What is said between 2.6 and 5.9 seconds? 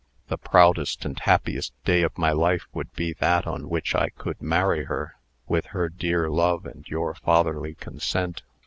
would be that on which I could marry her, with her